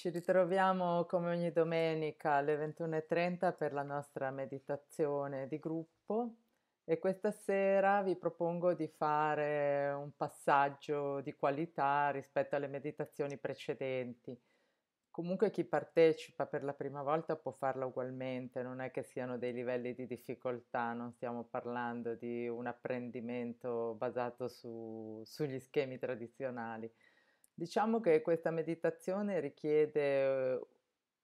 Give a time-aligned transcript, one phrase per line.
[0.00, 6.36] Ci ritroviamo come ogni domenica alle 21.30 per la nostra meditazione di gruppo
[6.84, 14.34] e questa sera vi propongo di fare un passaggio di qualità rispetto alle meditazioni precedenti.
[15.10, 19.52] Comunque chi partecipa per la prima volta può farlo ugualmente, non è che siano dei
[19.52, 26.90] livelli di difficoltà, non stiamo parlando di un apprendimento basato su, sugli schemi tradizionali.
[27.60, 30.66] Diciamo che questa meditazione richiede eh,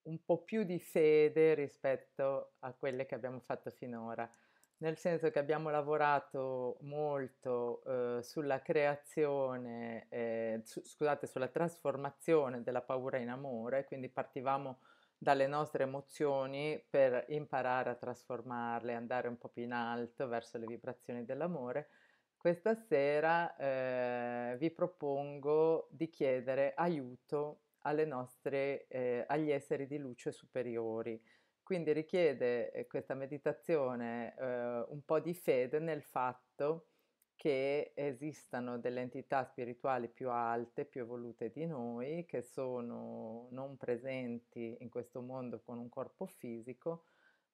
[0.03, 4.31] un po' più di fede rispetto a quelle che abbiamo fatto finora,
[4.83, 7.83] nel senso che abbiamo lavorato molto
[8.19, 14.81] eh, sulla creazione, eh, su, scusate, sulla trasformazione della paura in amore, quindi partivamo
[15.17, 20.67] dalle nostre emozioni per imparare a trasformarle, andare un po' più in alto verso le
[20.67, 21.89] vibrazioni dell'amore
[22.37, 27.61] questa sera eh, vi propongo di chiedere aiuto
[28.05, 31.21] nostre, eh, agli esseri di luce superiori.
[31.63, 36.89] Quindi richiede eh, questa meditazione eh, un po' di fede nel fatto
[37.35, 44.77] che esistano delle entità spirituali più alte, più evolute di noi, che sono non presenti
[44.81, 47.05] in questo mondo con un corpo fisico,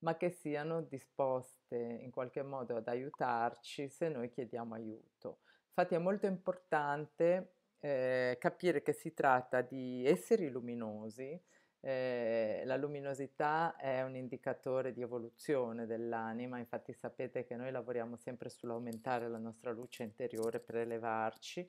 [0.02, 5.40] ma che siano disposte in qualche modo ad aiutarci se noi chiediamo aiuto.
[5.68, 11.40] Infatti è molto importante eh, capire che si tratta di esseri luminosi,
[11.84, 18.50] eh, la luminosità è un indicatore di evoluzione dell'anima, infatti sapete che noi lavoriamo sempre
[18.50, 21.68] sull'aumentare la nostra luce interiore per elevarci,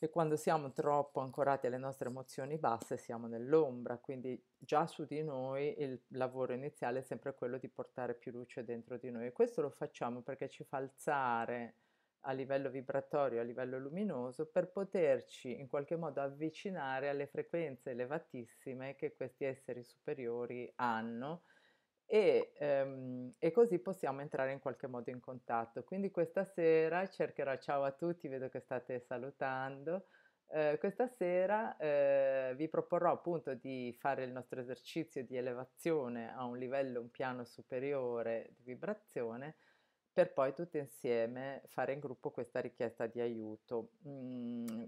[0.00, 5.22] e quando siamo troppo ancorati alle nostre emozioni basse siamo nell'ombra, quindi già su di
[5.22, 9.26] noi il lavoro iniziale è sempre quello di portare più luce dentro di noi.
[9.26, 11.74] E questo lo facciamo perché ci fa alzare
[12.22, 18.94] a livello vibratorio, a livello luminoso, per poterci in qualche modo avvicinare alle frequenze elevatissime
[18.94, 21.42] che questi esseri superiori hanno
[22.10, 25.84] e, ehm, e, così possiamo entrare in qualche modo in contatto.
[25.84, 30.06] Quindi questa sera cercherò, ciao a tutti, vedo che state salutando,
[30.50, 36.44] eh, questa sera eh, vi proporrò appunto di fare il nostro esercizio di elevazione a
[36.44, 39.56] un livello, un piano superiore di vibrazione
[40.10, 43.90] per poi tutti insieme fare in gruppo questa richiesta di aiuto.
[44.08, 44.84] Mm,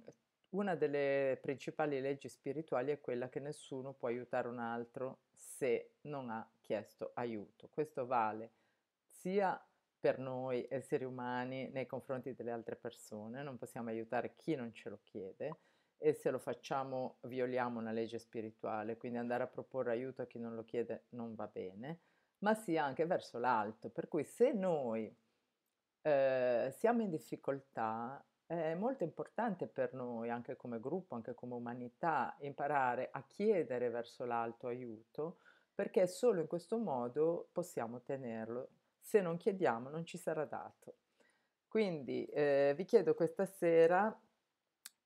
[0.51, 6.31] una delle principali leggi spirituali è quella che nessuno può aiutare un altro se non
[6.31, 7.69] ha chiesto aiuto.
[7.69, 8.53] Questo vale
[9.09, 9.61] sia
[9.99, 14.89] per noi esseri umani nei confronti delle altre persone, non possiamo aiutare chi non ce
[14.89, 15.59] lo chiede
[15.99, 20.39] e se lo facciamo violiamo una legge spirituale, quindi andare a proporre aiuto a chi
[20.39, 22.03] non lo chiede non va bene,
[22.39, 25.13] ma sia anche verso l'alto, per cui se noi
[26.03, 32.37] eh, siamo in difficoltà è molto importante per noi, anche come gruppo, anche come umanità,
[32.41, 35.39] imparare a chiedere verso l'alto aiuto,
[35.81, 38.69] perché solo in questo modo possiamo ottenerlo.
[39.01, 40.97] Se non chiediamo non ci sarà dato.
[41.69, 44.15] Quindi eh, vi chiedo questa sera,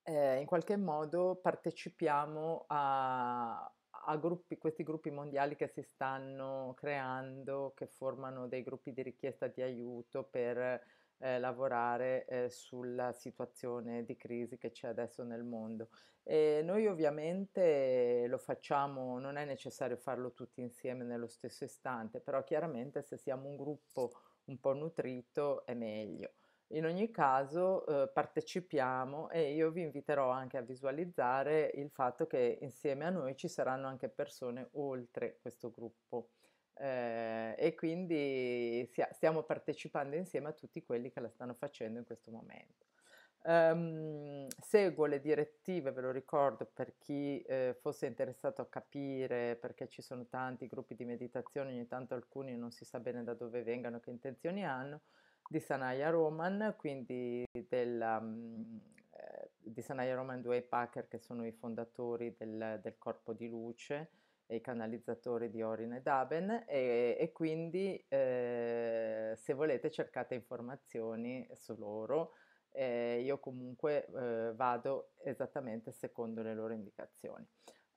[0.03, 3.73] eh, in qualche modo partecipiamo a,
[4.07, 9.47] a gruppi, questi gruppi mondiali che si stanno creando, che formano dei gruppi di richiesta
[9.47, 10.85] di aiuto per
[11.19, 15.89] eh, lavorare eh, sulla situazione di crisi che c'è adesso nel mondo.
[16.23, 22.43] E noi ovviamente lo facciamo, non è necessario farlo tutti insieme nello stesso istante, però
[22.43, 24.13] chiaramente se siamo un gruppo
[24.45, 26.33] un po' nutrito è meglio.
[26.69, 32.59] In ogni caso eh, partecipiamo e io vi inviterò anche a visualizzare il fatto che
[32.63, 36.31] insieme a noi ci saranno anche persone oltre questo gruppo
[36.77, 42.31] eh, e quindi stiamo partecipando insieme a tutti quelli che la stanno facendo in questo
[42.31, 42.85] momento.
[43.47, 49.87] Um, seguo le direttive, ve lo ricordo per chi eh, fosse interessato a capire perché
[49.87, 53.63] ci sono tanti gruppi di meditazione, ogni tanto alcuni non si sa bene da dove
[53.63, 55.03] vengano, che intenzioni hanno,
[55.47, 58.81] di Sanaya Roman, quindi della, um,
[59.11, 64.09] eh, di Sanaya Roman Dwayne Packer che sono i fondatori del, del corpo di luce
[64.57, 71.75] i canalizzatori di Orin e Daben e, e quindi eh, se volete cercate informazioni su
[71.77, 72.33] loro.
[72.71, 77.47] Eh, io comunque eh, vado esattamente secondo le loro indicazioni.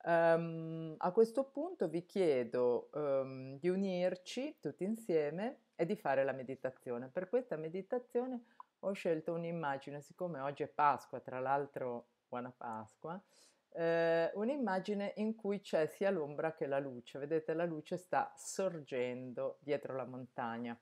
[0.04, 6.32] Um, a questo punto vi chiedo um, di unirci tutti insieme e di fare la
[6.32, 7.08] meditazione.
[7.08, 8.44] Per questa meditazione
[8.80, 13.20] ho scelto un'immagine, siccome oggi è Pasqua, tra l'altro buona Pasqua,
[13.78, 17.20] eh, un'immagine in cui c'è sia l'ombra che la luce.
[17.20, 20.76] Vedete, la luce sta sorgendo dietro la montagna.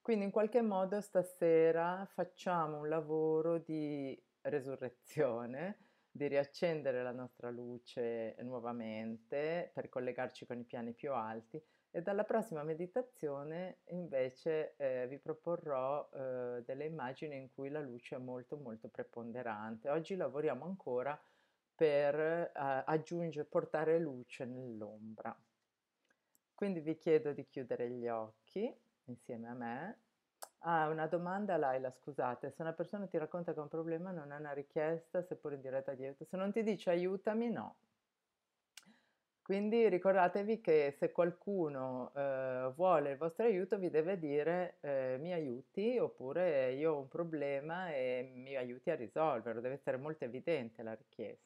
[0.00, 8.36] Quindi in qualche modo stasera facciamo un lavoro di resurrezione, di riaccendere la nostra luce
[8.42, 11.60] nuovamente per collegarci con i piani più alti
[11.90, 18.14] e dalla prossima meditazione invece eh, vi proporrò eh, delle immagini in cui la luce
[18.14, 19.88] è molto molto preponderante.
[19.88, 21.20] Oggi lavoriamo ancora
[21.76, 25.36] per eh, aggiungere, portare luce nell'ombra.
[26.54, 28.74] Quindi vi chiedo di chiudere gli occhi
[29.04, 29.98] insieme a me.
[30.60, 34.32] Ah, una domanda Laila, scusate, se una persona ti racconta che ha un problema non
[34.32, 36.24] è una richiesta, seppur in diretta di aiuto.
[36.24, 37.76] Se non ti dice aiutami, no,
[39.46, 45.32] quindi ricordatevi che se qualcuno eh, vuole il vostro aiuto vi deve dire eh, mi
[45.32, 50.82] aiuti oppure io ho un problema e mi aiuti a risolverlo, deve essere molto evidente
[50.82, 51.45] la richiesta.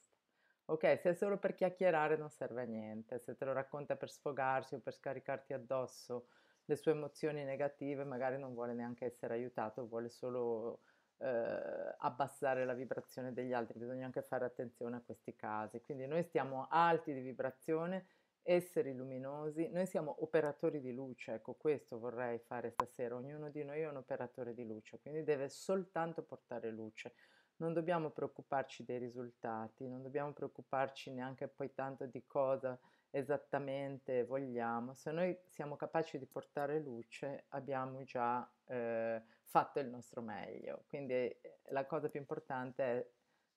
[0.70, 4.08] Ok, se è solo per chiacchierare non serve a niente, se te lo racconta per
[4.08, 6.28] sfogarsi o per scaricarti addosso
[6.66, 10.82] le sue emozioni negative magari non vuole neanche essere aiutato, vuole solo
[11.18, 11.26] eh,
[11.98, 15.80] abbassare la vibrazione degli altri, bisogna anche fare attenzione a questi casi.
[15.80, 18.06] Quindi noi stiamo alti di vibrazione,
[18.40, 23.80] esseri luminosi, noi siamo operatori di luce, ecco questo vorrei fare stasera, ognuno di noi
[23.80, 27.12] è un operatore di luce, quindi deve soltanto portare luce.
[27.60, 32.78] Non dobbiamo preoccuparci dei risultati, non dobbiamo preoccuparci neanche poi tanto di cosa
[33.10, 34.94] esattamente vogliamo.
[34.94, 40.84] Se noi siamo capaci di portare luce, abbiamo già eh, fatto il nostro meglio.
[40.88, 43.06] Quindi eh, la cosa più importante è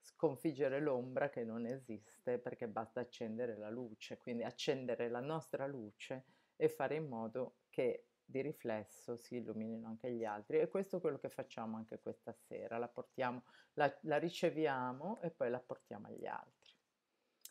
[0.02, 6.26] sconfiggere l'ombra che non esiste perché basta accendere la luce, quindi accendere la nostra luce
[6.58, 11.00] e fare in modo che di riflesso si illuminino anche gli altri e questo è
[11.00, 13.44] quello che facciamo anche questa sera, la, portiamo,
[13.74, 16.72] la, la riceviamo e poi la portiamo agli altri.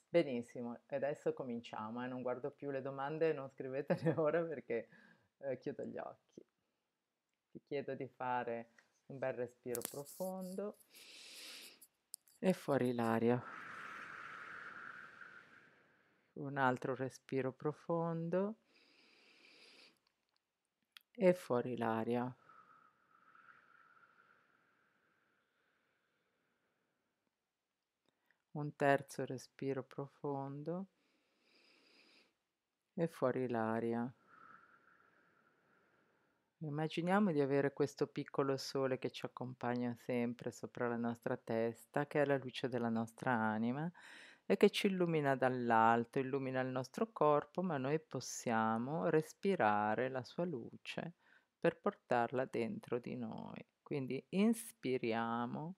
[0.09, 2.09] Benissimo, adesso cominciamo, eh?
[2.09, 4.89] non guardo più le domande, non scrivetele ora perché
[5.39, 6.45] eh, chiudo gli occhi.
[7.53, 8.73] Ti chiedo di fare
[9.07, 10.79] un bel respiro profondo
[12.41, 13.41] e fuori l'aria.
[16.33, 18.62] Un altro respiro profondo
[21.15, 22.35] e fuori l'aria.
[28.53, 30.87] Un terzo respiro profondo
[32.95, 34.13] e fuori l'aria.
[36.59, 42.23] Immaginiamo di avere questo piccolo sole che ci accompagna sempre sopra la nostra testa, che
[42.23, 43.91] è la luce della nostra anima
[44.53, 50.45] e che ci illumina dall'alto, illumina il nostro corpo, ma noi possiamo respirare la sua
[50.45, 51.15] luce
[51.59, 53.67] per portarla dentro di noi.
[53.81, 55.77] Quindi inspiriamo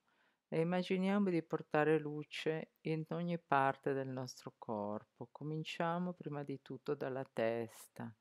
[0.48, 5.28] e immaginiamo di portare luce in ogni parte del nostro corpo.
[5.30, 8.12] Cominciamo prima di tutto dalla testa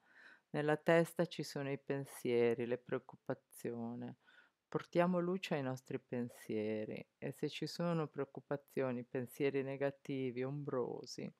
[0.54, 4.16] nella testa ci sono i pensieri, le preoccupazioni.
[4.74, 11.32] Portiamo luce ai nostri pensieri e se ci sono preoccupazioni, pensieri negativi, ombrosi,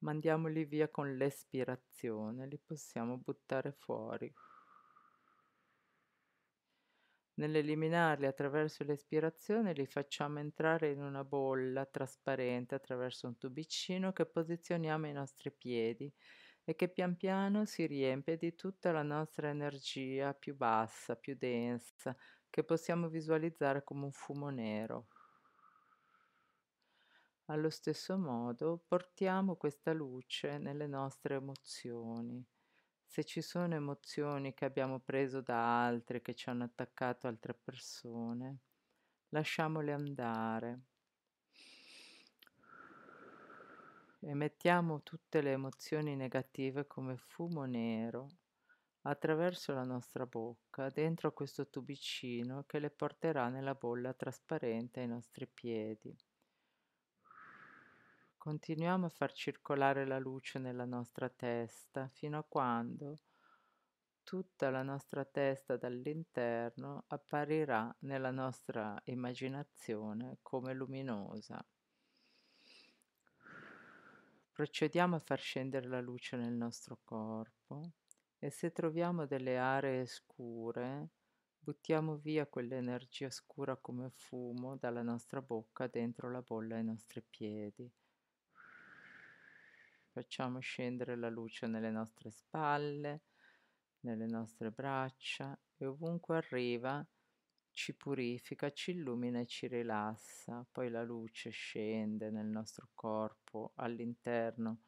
[0.00, 4.30] mandiamoli via con l'espirazione, li possiamo buttare fuori.
[7.36, 15.06] Nell'eliminarli attraverso l'espirazione li facciamo entrare in una bolla trasparente attraverso un tubicino che posizioniamo
[15.06, 16.12] ai nostri piedi
[16.62, 22.14] e che pian piano si riempie di tutta la nostra energia più bassa, più densa,
[22.56, 25.08] che possiamo visualizzare come un fumo nero.
[27.48, 32.42] Allo stesso modo portiamo questa luce nelle nostre emozioni.
[33.04, 38.60] Se ci sono emozioni che abbiamo preso da altri, che ci hanno attaccato altre persone,
[39.28, 40.80] lasciamole andare
[44.20, 48.28] Emettiamo tutte le emozioni negative come fumo nero
[49.08, 55.46] attraverso la nostra bocca dentro questo tubicino che le porterà nella bolla trasparente ai nostri
[55.46, 56.16] piedi.
[58.36, 63.18] Continuiamo a far circolare la luce nella nostra testa fino a quando
[64.22, 71.64] tutta la nostra testa dall'interno apparirà nella nostra immaginazione come luminosa.
[74.50, 77.92] Procediamo a far scendere la luce nel nostro corpo
[78.38, 81.08] e se troviamo delle aree scure,
[81.58, 87.90] buttiamo via quell'energia scura come fumo dalla nostra bocca dentro la bolla ai nostri piedi.
[90.12, 93.22] Facciamo scendere la luce nelle nostre spalle,
[94.00, 97.06] nelle nostre braccia e ovunque arriva
[97.76, 100.66] ci purifica, ci illumina e ci rilassa.
[100.72, 104.78] Poi la luce scende nel nostro corpo all'interno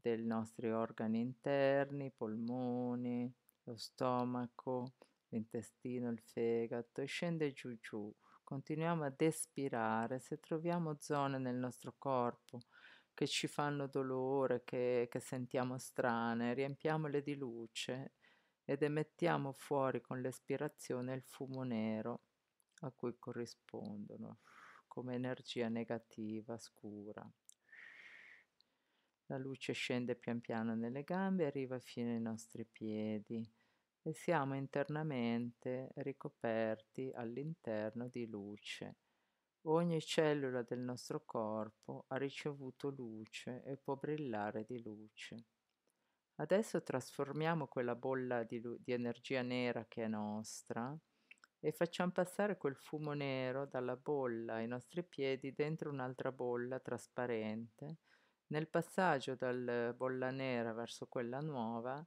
[0.00, 3.32] dei nostri organi interni, polmoni,
[3.64, 4.92] lo stomaco,
[5.28, 8.12] l'intestino, il fegato e scende giù giù.
[8.44, 10.20] Continuiamo ad espirare.
[10.20, 12.60] Se troviamo zone nel nostro corpo
[13.14, 18.12] che ci fanno dolore, che, che sentiamo strane, riempiamole di luce
[18.64, 22.24] ed emettiamo fuori con l'espirazione il fumo nero
[22.80, 24.40] a cui corrispondono
[24.86, 27.26] come energia negativa, scura.
[29.26, 33.48] La luce scende pian piano nelle gambe e arriva fino ai nostri piedi
[34.02, 38.96] e siamo internamente ricoperti all'interno di luce.
[39.68, 45.44] Ogni cellula del nostro corpo ha ricevuto luce e può brillare di luce.
[46.36, 50.96] Adesso trasformiamo quella bolla di, lu- di energia nera che è nostra
[51.60, 57.98] e facciamo passare quel fumo nero dalla bolla ai nostri piedi dentro un'altra bolla trasparente.
[58.48, 62.04] Nel passaggio dalla bolla nera verso quella nuova,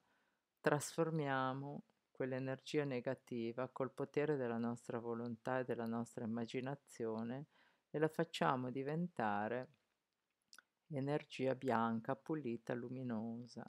[0.59, 7.47] trasformiamo quell'energia negativa col potere della nostra volontà e della nostra immaginazione
[7.89, 9.69] e la facciamo diventare
[10.89, 13.65] energia bianca, pulita, luminosa.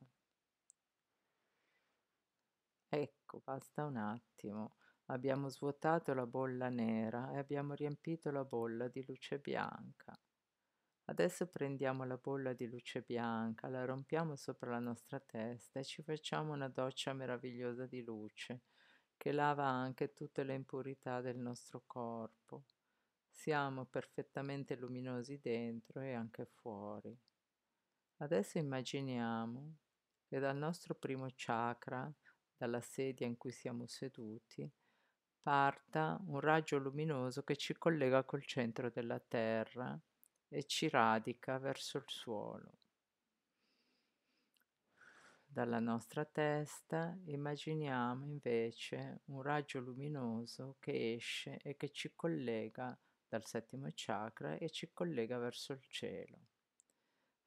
[2.88, 4.74] Ecco, basta un attimo.
[5.06, 10.16] Abbiamo svuotato la bolla nera e abbiamo riempito la bolla di luce bianca.
[11.10, 16.04] Adesso prendiamo la bolla di luce bianca, la rompiamo sopra la nostra testa e ci
[16.04, 18.62] facciamo una doccia meravigliosa di luce
[19.16, 22.62] che lava anche tutte le impurità del nostro corpo.
[23.28, 27.12] Siamo perfettamente luminosi dentro e anche fuori.
[28.18, 29.78] Adesso immaginiamo
[30.28, 32.08] che dal nostro primo chakra,
[32.56, 34.70] dalla sedia in cui siamo seduti,
[35.42, 40.00] parta un raggio luminoso che ci collega col centro della Terra
[40.52, 42.78] e ci radica verso il suolo.
[45.46, 52.96] Dalla nostra testa immaginiamo invece un raggio luminoso che esce e che ci collega
[53.28, 56.38] dal settimo chakra e ci collega verso il cielo.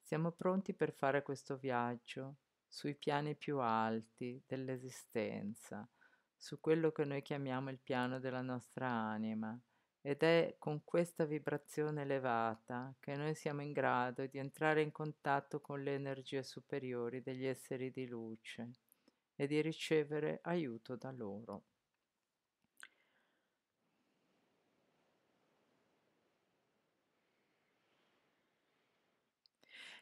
[0.01, 5.87] Siamo pronti per fare questo viaggio sui piani più alti dell'esistenza,
[6.35, 9.57] su quello che noi chiamiamo il piano della nostra anima
[10.05, 15.61] ed è con questa vibrazione elevata che noi siamo in grado di entrare in contatto
[15.61, 18.71] con le energie superiori degli esseri di luce
[19.35, 21.63] e di ricevere aiuto da loro.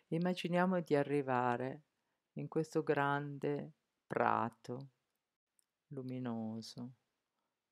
[0.08, 1.84] Immaginiamo di arrivare
[2.34, 3.74] in questo grande
[4.08, 4.89] prato
[5.89, 7.00] luminoso,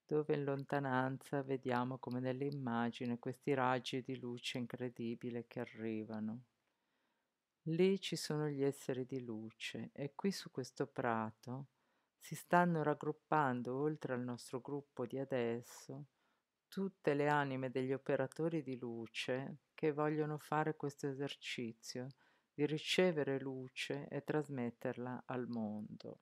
[0.10, 6.46] dove in lontananza vediamo come nell'immagine questi raggi di luce incredibile che arrivano.
[7.68, 11.68] Lì ci sono gli esseri di luce e qui su questo prato
[12.18, 16.08] si stanno raggruppando oltre al nostro gruppo di adesso
[16.68, 22.08] tutte le anime degli operatori di luce che vogliono fare questo esercizio
[22.52, 26.22] di ricevere luce e trasmetterla al mondo.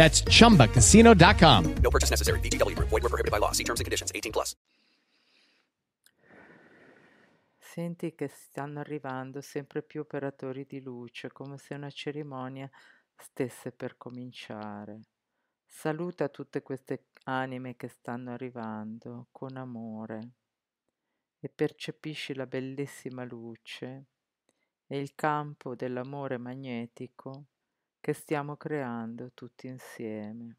[0.00, 1.74] That's chumbacasino.com.
[1.82, 2.40] No purchase necessary.
[2.40, 2.88] VGW Group.
[2.88, 3.52] Void were prohibited by law.
[3.52, 4.10] See terms and conditions.
[4.14, 4.56] 18 plus.
[7.58, 12.68] Senti che stanno arrivando sempre più operatori di luce, come se una cerimonia
[13.14, 15.02] stesse per cominciare.
[15.66, 20.30] Saluta tutte queste anime che stanno arrivando con amore
[21.38, 24.06] e percepisci la bellissima luce
[24.86, 27.49] e il campo dell'amore magnetico
[28.00, 30.56] che stiamo creando tutti insieme.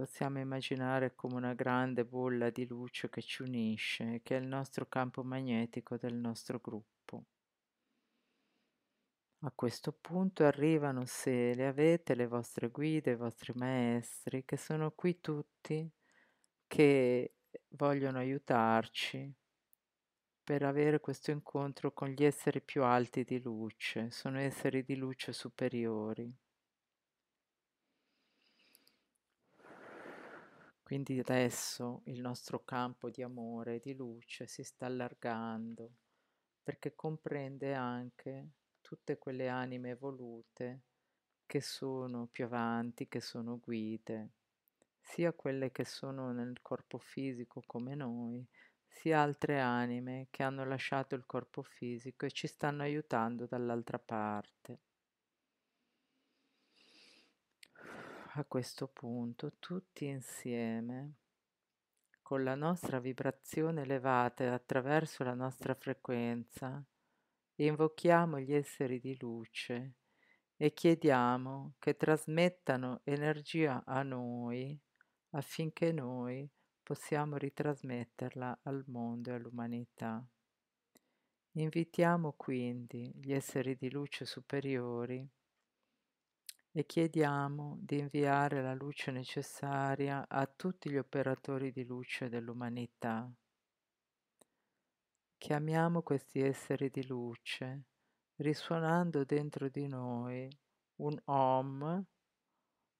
[0.00, 4.86] possiamo immaginare come una grande bolla di luce che ci unisce, che è il nostro
[4.86, 7.24] campo magnetico del nostro gruppo.
[9.40, 14.90] A questo punto arrivano, se le avete, le vostre guide, i vostri maestri, che sono
[14.92, 15.90] qui tutti,
[16.66, 17.34] che
[17.68, 19.39] vogliono aiutarci
[20.50, 25.32] per avere questo incontro con gli esseri più alti di luce, sono esseri di luce
[25.32, 26.28] superiori.
[30.82, 35.92] Quindi adesso il nostro campo di amore di luce si sta allargando
[36.64, 38.48] perché comprende anche
[38.80, 40.80] tutte quelle anime evolute
[41.46, 44.30] che sono più avanti, che sono guide,
[45.00, 48.44] sia quelle che sono nel corpo fisico come noi,
[48.90, 54.80] sia altre anime che hanno lasciato il corpo fisico e ci stanno aiutando dall'altra parte.
[58.34, 61.14] A questo punto tutti insieme,
[62.20, 66.84] con la nostra vibrazione elevata attraverso la nostra frequenza,
[67.56, 69.94] invochiamo gli esseri di luce
[70.56, 74.78] e chiediamo che trasmettano energia a noi
[75.30, 76.48] affinché noi
[76.90, 80.20] possiamo ritrasmetterla al mondo e all'umanità.
[81.52, 85.24] Invitiamo quindi gli esseri di luce superiori
[86.72, 93.32] e chiediamo di inviare la luce necessaria a tutti gli operatori di luce dell'umanità
[95.38, 97.84] Chiamiamo questi esseri di luce,
[98.38, 100.50] risuonando dentro di noi
[100.96, 102.04] un Om,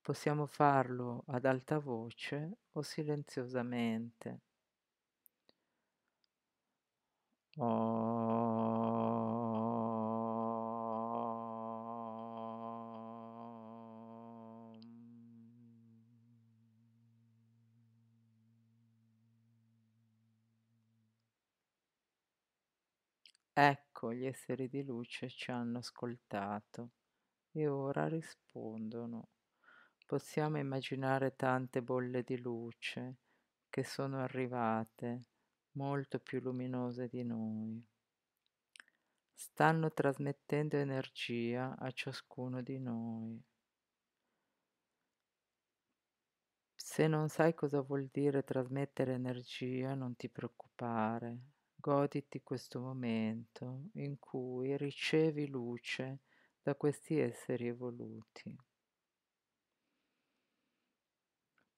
[0.03, 4.41] possiamo farlo ad alta voce o silenziosamente.
[7.59, 8.81] Om.
[23.55, 26.91] Ecco, gli esseri di luce ci hanno ascoltato
[27.53, 29.29] e ora rispondono.
[30.11, 33.19] Possiamo immaginare tante bolle di luce
[33.69, 35.27] che sono arrivate
[35.75, 37.81] molto più luminose di noi.
[39.33, 43.41] Stanno trasmettendo energia a ciascuno di noi.
[46.75, 51.39] Se non sai cosa vuol dire trasmettere energia, non ti preoccupare,
[51.77, 56.19] Goditi questo momento in cui ricevi luce
[56.61, 58.70] da questi esseri evoluti.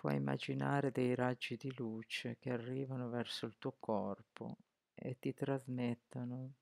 [0.03, 4.57] Puoi immaginare dei raggi di luce che arrivano verso il tuo corpo
[4.95, 6.55] e ti trasmettono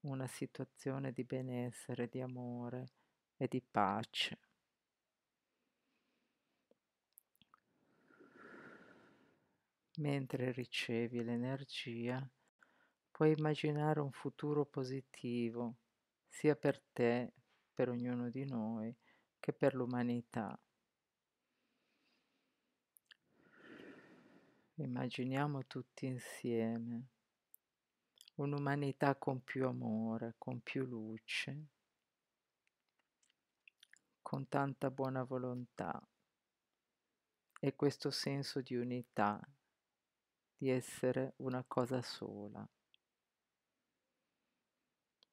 [0.00, 2.88] una situazione di benessere, di amore
[3.36, 4.38] e di pace.
[9.98, 12.28] Mentre ricevi l'energia,
[13.12, 15.76] Puoi immaginare un futuro positivo
[16.26, 17.32] sia per te,
[17.72, 18.92] per ognuno di noi,
[19.38, 20.60] che per l'umanità.
[24.80, 27.08] Immaginiamo tutti insieme.
[28.36, 31.66] Un'umanità con più amore, con più luce,
[34.22, 36.00] con tanta buona volontà.
[37.58, 39.40] E questo senso di unità,
[40.56, 42.64] di essere una cosa sola.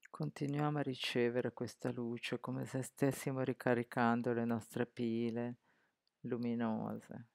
[0.09, 5.57] Continuiamo a ricevere questa luce come se stessimo ricaricando le nostre pile
[6.21, 7.27] luminose,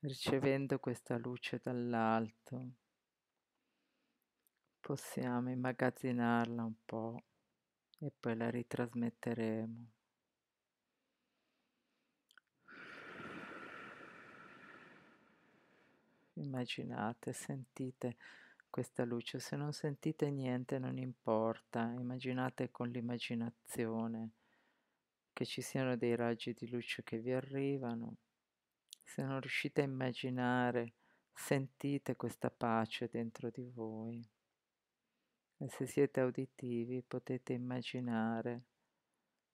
[0.00, 2.70] ricevendo questa luce dall'alto.
[4.80, 7.22] Possiamo immagazzinarla un po'
[7.98, 9.90] e poi la ritrasmetteremo.
[16.34, 18.16] Immaginate, sentite
[18.70, 19.38] questa luce.
[19.38, 24.30] Se non sentite niente non importa, immaginate con l'immaginazione
[25.34, 28.16] che ci siano dei raggi di luce che vi arrivano.
[29.12, 30.92] Se non riuscite a immaginare,
[31.34, 34.24] sentite questa pace dentro di voi.
[35.56, 38.66] E se siete uditivi potete immaginare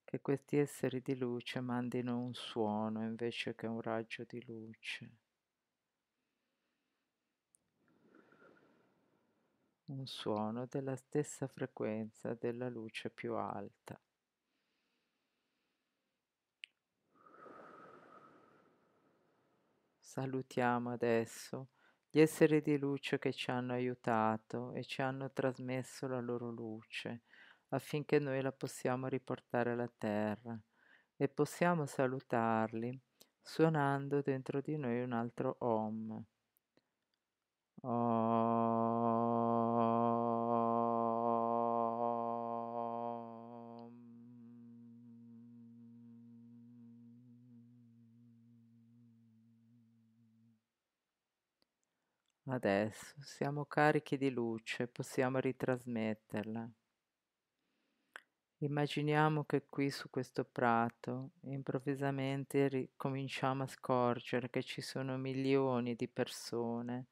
[0.03, 5.17] che questi esseri di luce mandino un suono invece che un raggio di luce.
[9.87, 13.99] un suono della stessa frequenza della luce più alta.
[20.19, 21.67] Salutiamo adesso
[22.09, 27.21] gli esseri di luce che ci hanno aiutato e ci hanno trasmesso la loro luce
[27.67, 30.59] affinché noi la possiamo riportare alla terra
[31.15, 32.99] e possiamo salutarli
[33.43, 36.25] suonando dentro di noi un altro Om.
[37.83, 38.96] Om.
[52.49, 56.71] Adesso siamo carichi di luce, possiamo ritrasmetterla.
[58.59, 65.95] Immaginiamo che qui su questo prato improvvisamente ri- cominciamo a scorgere che ci sono milioni
[65.95, 67.07] di persone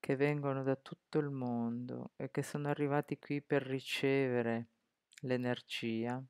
[0.00, 4.68] che vengono da tutto il mondo e che sono arrivati qui per ricevere
[5.20, 6.24] l'energia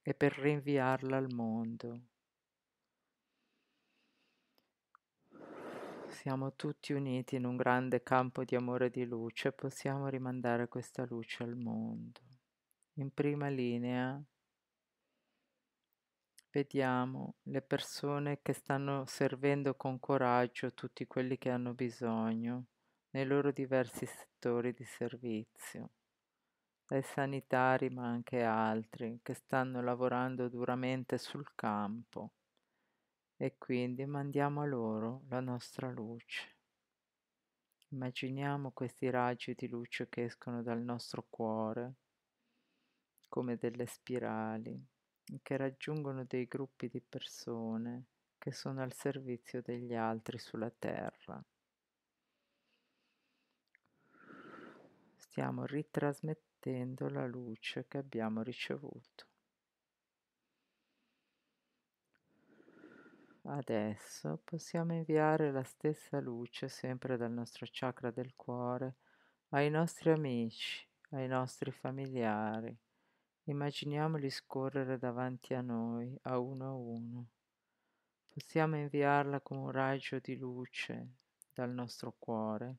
[0.00, 2.00] e per rinviarla al mondo.
[6.24, 11.04] Siamo tutti uniti in un grande campo di amore e di luce possiamo rimandare questa
[11.04, 12.18] luce al mondo.
[12.94, 14.18] In prima linea
[16.50, 22.68] vediamo le persone che stanno servendo con coraggio tutti quelli che hanno bisogno
[23.10, 25.90] nei loro diversi settori di servizio,
[26.86, 32.32] dai sanitari ma anche altri che stanno lavorando duramente sul campo
[33.44, 36.56] e quindi mandiamo a loro la nostra luce.
[37.90, 41.96] Immaginiamo questi raggi di luce che escono dal nostro cuore
[43.28, 44.82] come delle spirali
[45.42, 48.06] che raggiungono dei gruppi di persone
[48.38, 51.44] che sono al servizio degli altri sulla terra.
[55.16, 59.32] Stiamo ritrasmettendo la luce che abbiamo ricevuto.
[63.46, 68.94] Adesso possiamo inviare la stessa luce sempre dal nostro chakra del cuore
[69.50, 72.74] ai nostri amici, ai nostri familiari.
[73.44, 77.26] Immaginiamoli scorrere davanti a noi, a uno a uno.
[78.30, 81.08] Possiamo inviarla come un raggio di luce
[81.52, 82.76] dal nostro cuore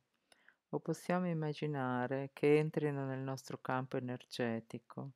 [0.69, 5.11] o possiamo immaginare che entrino nel nostro campo energetico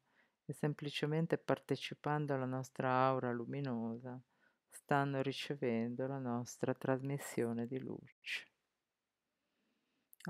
[0.46, 4.22] e semplicemente partecipando alla nostra aura luminosa
[4.70, 8.48] stanno ricevendo la nostra trasmissione di luce.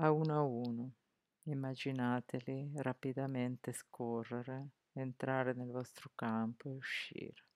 [0.00, 0.92] A uno a uno,
[1.44, 7.49] immaginateli rapidamente scorrere, entrare nel vostro campo e uscire.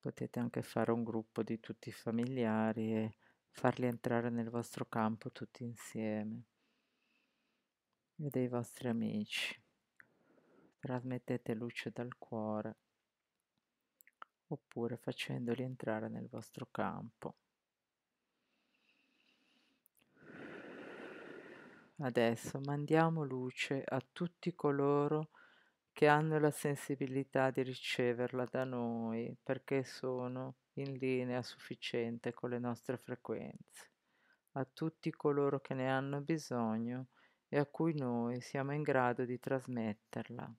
[0.00, 3.16] Potete anche fare un gruppo di tutti i familiari e
[3.50, 6.44] farli entrare nel vostro campo tutti insieme
[8.16, 9.60] e dei vostri amici.
[10.78, 12.76] Trasmettete luce dal cuore
[14.46, 17.34] oppure facendoli entrare nel vostro campo.
[21.98, 25.28] Adesso mandiamo luce a tutti coloro
[25.92, 32.58] che hanno la sensibilità di riceverla da noi perché sono in linea sufficiente con le
[32.58, 33.90] nostre frequenze,
[34.52, 37.08] a tutti coloro che ne hanno bisogno
[37.48, 40.54] e a cui noi siamo in grado di trasmetterla.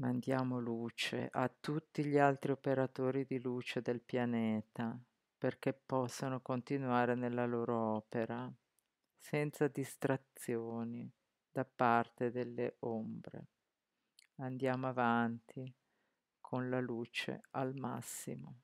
[0.00, 4.96] Mandiamo luce a tutti gli altri operatori di luce del pianeta
[5.36, 8.48] perché possano continuare nella loro opera
[9.16, 11.10] senza distrazioni
[11.50, 13.46] da parte delle ombre.
[14.36, 15.74] Andiamo avanti
[16.40, 18.54] con la luce al massimo.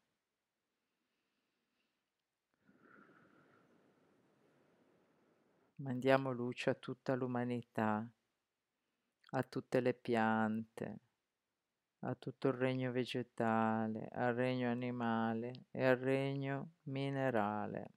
[5.78, 8.08] Mandiamo luce a tutta l'umanità,
[9.30, 10.98] a tutte le piante,
[12.06, 17.90] a tutto il regno vegetale, al regno animale e al regno minerale.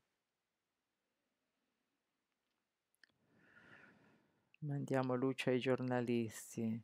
[4.60, 6.82] Mandiamo luce ai giornalisti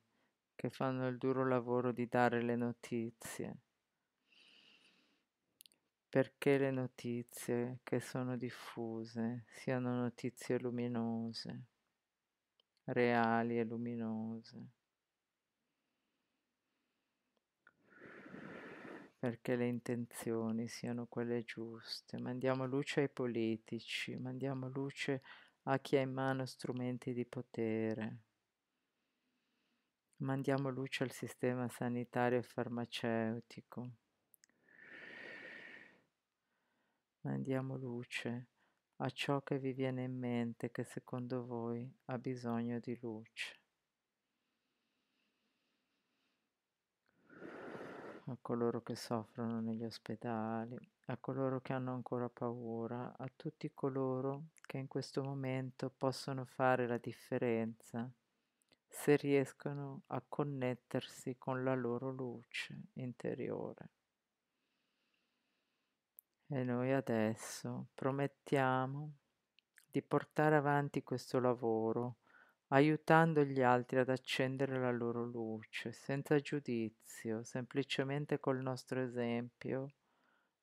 [0.53, 3.57] che fanno il duro lavoro di dare le notizie,
[6.09, 11.63] perché le notizie che sono diffuse siano notizie luminose,
[12.85, 14.82] reali e luminose.
[19.23, 22.17] Perché le intenzioni siano quelle giuste.
[22.17, 25.21] Mandiamo luce ai politici, mandiamo luce
[25.61, 28.17] a chi ha in mano strumenti di potere.
[30.17, 33.91] Mandiamo luce al sistema sanitario e farmaceutico.
[37.21, 38.47] Mandiamo luce
[38.97, 43.62] a ciò che vi viene in mente che secondo voi ha bisogno di luce.
[48.27, 54.45] A coloro che soffrono negli ospedali, a coloro che hanno ancora paura, a tutti coloro
[54.61, 58.09] che in questo momento possono fare la differenza
[58.87, 63.89] se riescono a connettersi con la loro luce interiore.
[66.47, 69.15] E noi adesso promettiamo
[69.91, 72.19] di portare avanti questo lavoro
[72.73, 79.93] aiutando gli altri ad accendere la loro luce, senza giudizio, semplicemente col nostro esempio.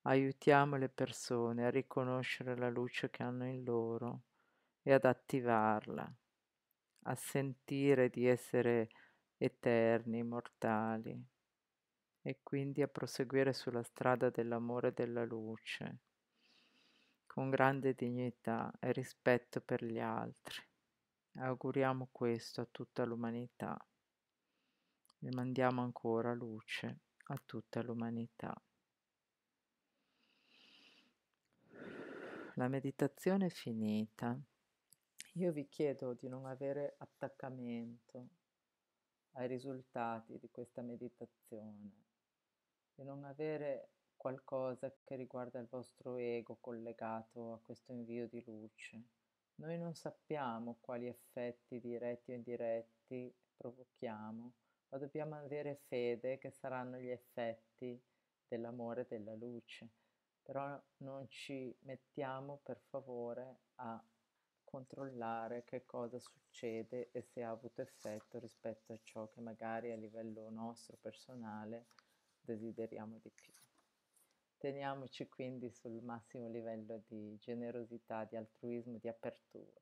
[0.01, 4.23] Aiutiamo le persone a riconoscere la luce che hanno in loro
[4.81, 6.13] e ad attivarla,
[7.03, 8.89] a sentire di essere
[9.37, 11.17] eterni, immortali
[12.23, 15.99] e quindi a proseguire sulla strada dell'amore e della luce
[17.25, 20.70] con grande dignità e rispetto per gli altri.
[21.33, 23.77] Auguriamo questo a tutta l'umanità
[25.19, 28.53] e mandiamo ancora luce a tutta l'umanità.
[32.55, 34.37] La meditazione è finita.
[35.35, 38.27] Io vi chiedo di non avere attaccamento
[39.31, 41.91] ai risultati di questa meditazione,
[42.93, 49.19] di non avere qualcosa che riguarda il vostro ego collegato a questo invio di luce
[49.61, 54.53] noi non sappiamo quali effetti diretti o indiretti provochiamo,
[54.89, 58.01] ma dobbiamo avere fede che saranno gli effetti
[58.47, 59.89] dell'amore e della luce.
[60.41, 64.03] Però non ci mettiamo per favore a
[64.63, 69.95] controllare che cosa succede e se ha avuto effetto rispetto a ciò che magari a
[69.95, 71.85] livello nostro personale
[72.41, 73.53] desideriamo di più.
[74.61, 79.81] Teniamoci quindi sul massimo livello di generosità, di altruismo, di apertura.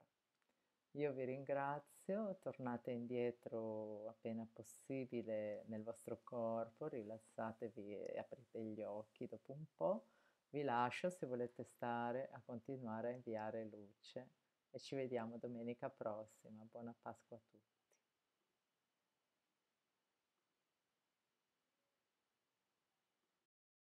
[0.92, 9.28] Io vi ringrazio, tornate indietro appena possibile nel vostro corpo, rilassatevi e aprite gli occhi
[9.28, 10.06] dopo un po'.
[10.48, 14.30] Vi lascio se volete stare a continuare a inviare luce
[14.70, 16.66] e ci vediamo domenica prossima.
[16.72, 17.79] Buona Pasqua a tutti.